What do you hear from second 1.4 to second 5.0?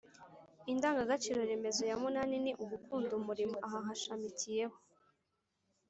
remezo ya munani ni «ugukunda umurimo». aha hashamikiyeho